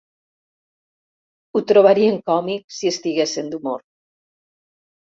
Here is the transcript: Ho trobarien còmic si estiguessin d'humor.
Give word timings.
Ho 1.53 1.63
trobarien 1.73 2.19
còmic 2.33 2.67
si 2.79 2.93
estiguessin 2.95 3.55
d'humor. 3.55 3.89